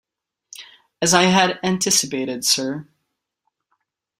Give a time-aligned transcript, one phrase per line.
[0.99, 2.87] As I had anticipated, sir.